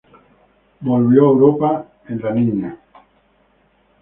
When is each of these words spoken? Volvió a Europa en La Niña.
Volvió 0.79 1.25
a 1.27 1.29
Europa 1.29 1.85
en 2.07 2.21
La 2.23 2.31
Niña. 2.33 2.75